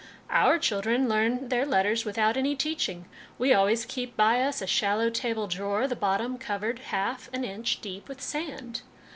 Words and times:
"Our 0.31 0.57
children 0.57 1.07
learn 1.07 1.49
their 1.49 1.63
letters 1.63 2.05
without 2.05 2.35
any 2.35 2.55
teaching. 2.55 3.05
We 3.37 3.53
always 3.53 3.85
keep 3.85 4.17
by 4.17 4.41
us 4.41 4.59
a 4.59 4.65
shallow 4.65 5.11
table 5.11 5.45
drawer, 5.45 5.87
the 5.87 5.95
bottom 5.95 6.39
covered 6.39 6.79
half 6.79 7.29
an 7.33 7.43
inch 7.43 7.81
deep 7.81 8.07
with 8.09 8.19
sand. 8.19 8.81